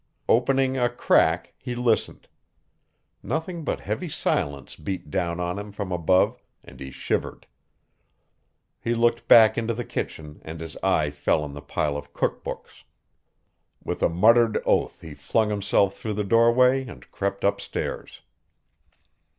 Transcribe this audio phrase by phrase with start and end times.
[0.27, 2.27] Opening a crack, he listened.
[3.21, 7.45] Nothing but heavy silence beat down on him from above and he shivered.
[8.79, 12.83] He looked back into the kitchen and his eye fell on the pile of cookbooks.
[13.83, 18.21] With a muttered oath he flung himself through the doorway and crept upstairs.